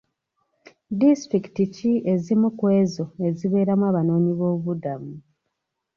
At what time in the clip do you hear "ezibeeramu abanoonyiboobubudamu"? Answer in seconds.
3.27-5.13